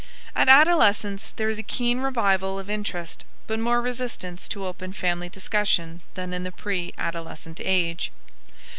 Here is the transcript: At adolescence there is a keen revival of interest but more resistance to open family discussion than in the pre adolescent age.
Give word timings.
At 0.35 0.49
adolescence 0.49 1.31
there 1.35 1.47
is 1.47 1.59
a 1.59 1.61
keen 1.61 1.99
revival 1.99 2.57
of 2.57 2.71
interest 2.71 3.23
but 3.45 3.59
more 3.59 3.83
resistance 3.83 4.47
to 4.47 4.65
open 4.65 4.93
family 4.93 5.29
discussion 5.29 6.01
than 6.15 6.33
in 6.33 6.43
the 6.43 6.51
pre 6.51 6.91
adolescent 6.97 7.61
age. 7.63 8.11